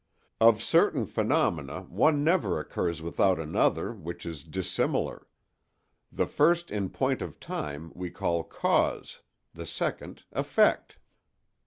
Of 0.39 0.63
certain 0.63 1.05
phenomena, 1.05 1.81
one 1.83 2.23
never 2.23 2.59
occurs 2.59 3.03
without 3.03 3.37
another, 3.37 3.93
which 3.93 4.25
is 4.25 4.43
dissimilar: 4.43 5.27
the 6.11 6.25
first 6.25 6.71
in 6.71 6.89
point 6.89 7.21
of 7.21 7.39
time 7.39 7.91
we 7.93 8.09
call 8.09 8.43
cause, 8.43 9.19
the 9.53 9.67
second, 9.67 10.23
effect. 10.31 10.97